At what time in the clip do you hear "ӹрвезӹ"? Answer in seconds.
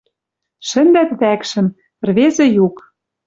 2.03-2.45